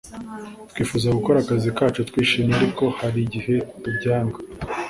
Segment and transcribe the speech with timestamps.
[0.71, 4.37] twifuza gukora akazi kacu twishimye ariko hari igihe tubyanga